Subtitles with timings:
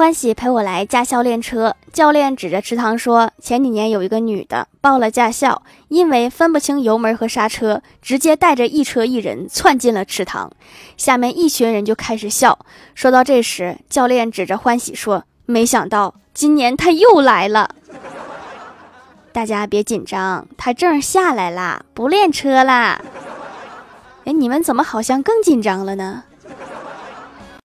[0.00, 10.50] 欢喜陪我来驾校练车，教练指着池塘说：“前几年有一个女的报了驾校，因为分不清油门和刹车，直接带着一车一人窜进了池塘。”
[10.96, 12.58] 下面一群人就开始笑。
[12.94, 17.68] 说到这时，教练指着欢喜说：“没想到今年他又来了。”
[19.32, 23.02] 大家别紧张，他证下来啦，不练车啦。
[24.24, 26.24] 哎，你们怎么好像更紧张了呢？